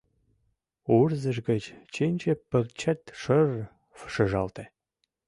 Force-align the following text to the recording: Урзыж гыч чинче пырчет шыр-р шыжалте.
Урзыж 0.97 1.37
гыч 1.47 1.63
чинче 1.93 2.33
пырчет 2.49 3.01
шыр-р 3.19 3.61
шыжалте. 4.13 4.63